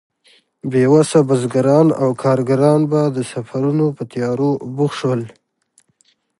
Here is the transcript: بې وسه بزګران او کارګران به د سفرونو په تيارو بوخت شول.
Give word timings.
بې 0.71 0.83
وسه 0.93 1.17
بزګران 1.27 1.87
او 2.01 2.09
کارګران 2.23 2.81
به 2.91 3.01
د 3.15 3.17
سفرونو 3.31 3.85
په 3.97 4.03
تيارو 4.11 4.49
بوخت 4.75 4.95
شول. 4.99 5.21